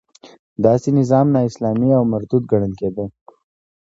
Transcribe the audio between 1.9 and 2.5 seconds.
او مردود